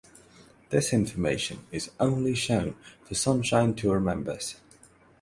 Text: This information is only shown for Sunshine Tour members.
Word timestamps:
This 0.71 0.93
information 0.93 1.67
is 1.71 1.91
only 1.99 2.33
shown 2.33 2.73
for 3.03 3.13
Sunshine 3.13 3.75
Tour 3.75 3.99
members. 3.99 4.55